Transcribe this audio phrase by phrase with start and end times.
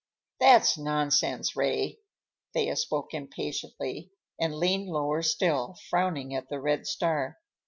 [0.39, 1.99] "That's nonsense, Ray."
[2.55, 7.37] Thea spoke impatiently and leaned lower still, frowning at the red star.